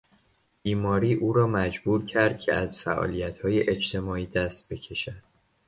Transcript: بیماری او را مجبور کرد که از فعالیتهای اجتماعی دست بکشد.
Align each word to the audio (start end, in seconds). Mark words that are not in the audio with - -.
بیماری 0.63 1.13
او 1.13 1.33
را 1.33 1.47
مجبور 1.47 2.05
کرد 2.05 2.37
که 2.37 2.53
از 2.53 2.77
فعالیتهای 2.77 3.69
اجتماعی 3.69 4.25
دست 4.25 4.69
بکشد. 4.73 5.23